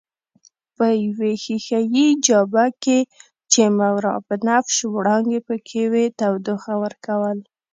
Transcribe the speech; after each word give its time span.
په 0.75 0.87
یوې 1.05 1.33
ښیښه 1.43 1.79
یي 1.95 2.07
جابه 2.25 2.65
کې 2.83 2.99
چې 3.51 3.61
ماورابنفش 3.77 4.77
وړانګې 4.95 5.39
پکښې 5.47 5.83
وې 5.91 6.05
تودوخه 6.19 6.73
ورکول. 6.83 7.37